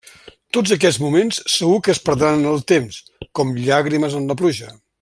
Tots 0.55 0.71
aquests 0.75 0.97
moments 1.03 1.41
segur 1.55 1.75
que 1.87 1.91
es 1.95 2.01
perdran 2.07 2.39
en 2.41 2.47
el 2.53 2.65
temps, 2.73 2.97
com 3.41 3.53
llàgrimes 3.69 4.17
en 4.23 4.27
la 4.33 4.39
pluja. 4.41 4.73